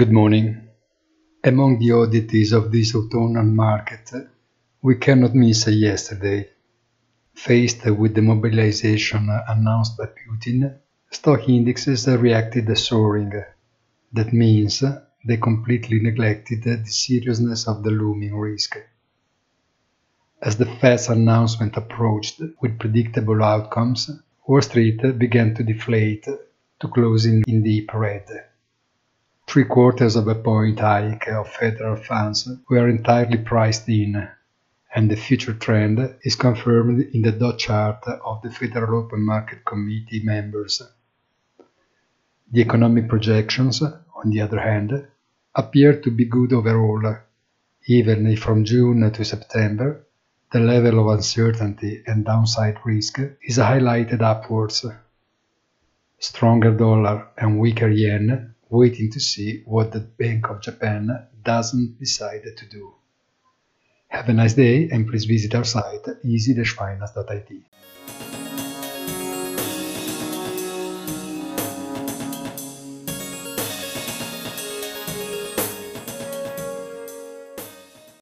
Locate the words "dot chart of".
37.32-38.42